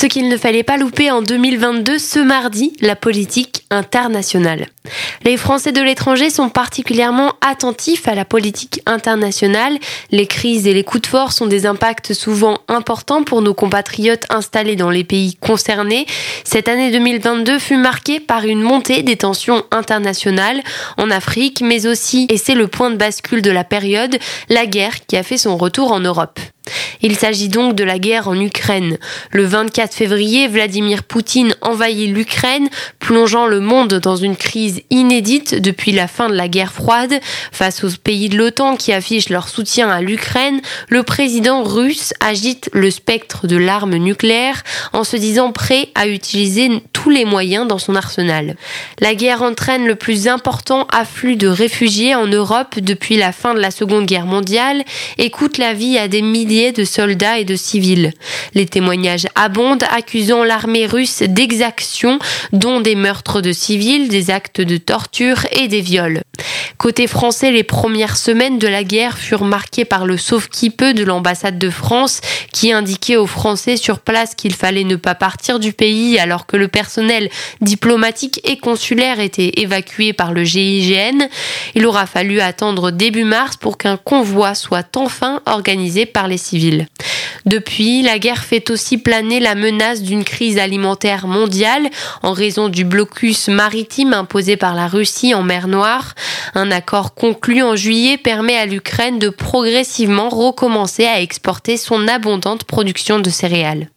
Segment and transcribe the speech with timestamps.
[0.00, 4.68] Ce qu'il ne fallait pas louper en 2022, ce mardi, la politique internationale.
[5.26, 9.76] Les Français de l'étranger sont particulièrement attentifs à la politique internationale.
[10.10, 14.24] Les crises et les coups de force ont des impacts souvent importants pour nos compatriotes
[14.30, 16.06] installés dans les pays concernés.
[16.44, 20.62] Cette année 2022 fut marquée par une montée des tensions internationales
[20.96, 24.16] en Afrique, mais aussi, et c'est le point de bascule de la période,
[24.48, 26.40] la guerre qui a fait son retour en Europe.
[27.02, 28.98] Il s'agit donc de la guerre en Ukraine.
[29.32, 35.92] Le 24 février, Vladimir Poutine envahit l'Ukraine, plongeant le monde dans une crise inédite depuis
[35.92, 37.20] la fin de la guerre froide.
[37.52, 42.70] Face aux pays de l'OTAN qui affichent leur soutien à l'Ukraine, le président russe agite
[42.72, 47.78] le spectre de l'arme nucléaire en se disant prêt à utiliser tous les moyens dans
[47.78, 48.56] son arsenal.
[49.00, 53.60] La guerre entraîne le plus important afflux de réfugiés en Europe depuis la fin de
[53.60, 54.84] la Seconde Guerre mondiale
[55.18, 58.12] et coûte la vie à des milliers de soldats et de civils.
[58.54, 62.18] Les témoignages abondent accusant l'armée russe d'exactions,
[62.52, 66.20] dont des meurtres de civils, des actes de torture et des viols.
[66.78, 71.58] Côté français, les premières semaines de la guerre furent marquées par le sauve-qui-peut de l'ambassade
[71.58, 72.20] de France
[72.52, 76.56] qui indiquait aux Français sur place qu'il fallait ne pas partir du pays alors que
[76.56, 77.28] le personnel
[77.60, 81.28] diplomatique et consulaire était évacué par le GIGN.
[81.74, 86.86] Il aura fallu attendre début mars pour qu'un convoi soit enfin organisé par les civils.
[87.46, 91.88] Depuis, la guerre fait aussi planer la menace d'une crise alimentaire mondiale
[92.22, 96.14] en raison du blocus maritime imposé par la Russie en mer Noire.
[96.54, 102.64] Un accord conclu en juillet permet à l'Ukraine de progressivement recommencer à exporter son abondante
[102.64, 103.88] production de céréales.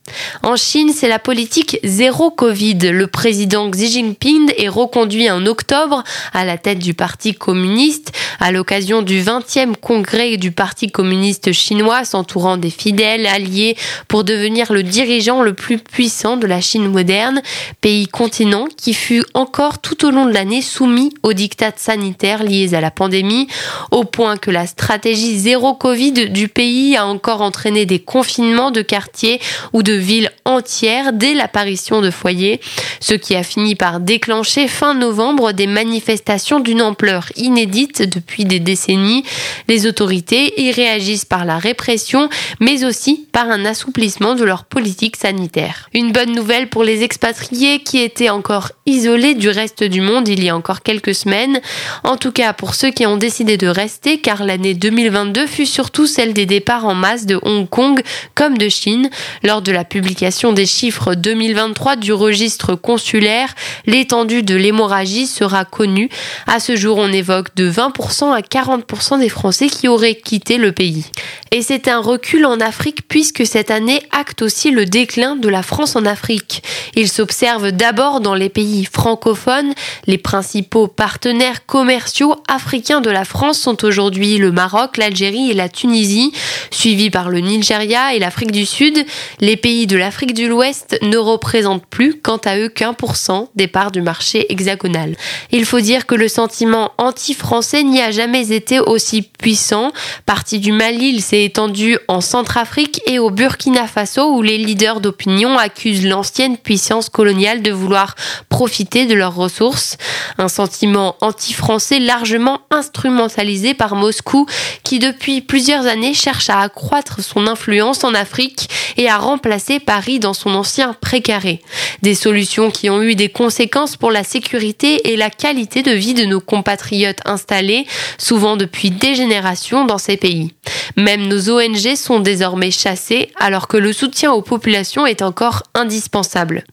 [0.44, 2.77] En Chine, c'est la politique zéro Covid.
[2.91, 8.52] Le président Xi Jinping est reconduit en octobre à la tête du Parti communiste à
[8.52, 13.76] l'occasion du 20e congrès du Parti communiste chinois s'entourant des fidèles alliés
[14.08, 17.42] pour devenir le dirigeant le plus puissant de la Chine moderne,
[17.81, 22.73] pays continent qui fut encore tout au long de l'année soumis aux dictats sanitaires liés
[22.73, 23.48] à la pandémie,
[23.92, 28.82] au point que la stratégie zéro Covid du pays a encore entraîné des confinements de
[28.82, 29.39] quartiers
[29.73, 32.61] ou de ville entière dès l'apparition de foyers,
[33.00, 38.60] ce qui a fini par déclencher fin novembre des manifestations d'une ampleur inédite depuis des
[38.60, 39.23] décennies.
[39.67, 42.30] Les autorités y réagissent par la répression,
[42.60, 45.89] mais aussi par un assouplissement de leur politique sanitaire.
[45.94, 50.44] Une bonne nouvelle pour les expatriés qui étaient encore isolés du reste du monde il
[50.44, 51.60] y a encore quelques semaines,
[52.04, 56.05] en tout cas pour ceux qui ont décidé de rester, car l'année 2022 fut surtout
[56.05, 58.02] celle des départs en masse de Hong Kong
[58.36, 59.10] comme de Chine
[59.44, 63.55] lors de la publication des chiffres 2023 du registre consulaire,
[63.88, 66.10] l'étendue de l'hémorragie sera connue.
[66.45, 70.71] À ce jour, on évoque de 20% à 40% des Français qui auraient quitté le
[70.71, 71.05] pays.
[71.52, 75.64] Et c'est un recul en Afrique puisque cette année acte aussi le déclin de la
[75.64, 76.61] France en Afrique.
[76.98, 79.73] Il s'observe d'abord dans les pays francophones.
[80.08, 85.70] Les principaux partenaires commerciaux africains de la France sont aujourd'hui le Maroc, l'Algérie et la
[85.70, 86.33] Tunisie,
[86.70, 89.06] suivis par le Nigeria et l'Afrique du Sud.
[89.39, 93.48] Les pays de l'Afrique de l'Ouest ne représentent plus, quant à eux, qu'un pour cent
[93.56, 95.16] des parts du marché hexagonal.
[95.52, 99.94] Il faut dire que le sentiment anti-français n'y a jamais été aussi puissant.
[100.26, 105.58] Parti du Mali, il s'est étendu en Centrafrique au Burkina Faso, où les leaders d'opinion
[105.58, 108.16] accusent l'ancienne puissance coloniale de vouloir
[108.50, 109.98] profiter de leurs ressources.
[110.38, 114.46] Un sentiment anti-français largement instrumentalisé par Moscou,
[114.84, 120.20] qui depuis plusieurs années cherche à accroître son influence en Afrique et à remplacer Paris
[120.20, 121.62] dans son ancien précaré.
[122.02, 126.14] Des solutions qui ont eu des conséquences pour la sécurité et la qualité de vie
[126.14, 127.86] de nos compatriotes installés,
[128.18, 130.54] souvent depuis des générations dans ces pays.
[130.98, 136.63] Même nos ONG sont désormais chassées alors que le soutien aux populations est encore indispensable.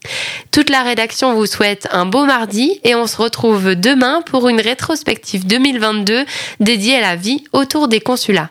[0.51, 4.61] Toute la rédaction vous souhaite un beau mardi et on se retrouve demain pour une
[4.61, 6.25] rétrospective 2022
[6.59, 8.49] dédiée à la vie autour des consulats.